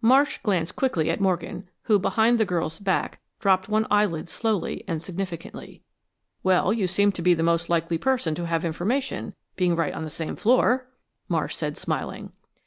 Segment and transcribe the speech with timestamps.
[0.00, 5.02] Marsh glanced quickly at Morgan, who, behind the girl's back, dropped one eyelid slowly and
[5.02, 5.82] significantly.
[6.42, 10.36] "Well, you seemed the most likely person to have information, being right on the same
[10.36, 10.88] floor,"
[11.28, 12.32] Marsh said, smiling.